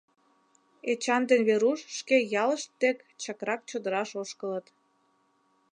Эчан 0.91 1.21
ден 1.29 1.41
Веруш 1.47 1.79
шке 1.97 2.17
ялышт 2.43 2.69
дек 2.81 2.97
чакрак 3.21 3.61
чодыраш 3.69 4.09
ошкылыт. 4.21 4.67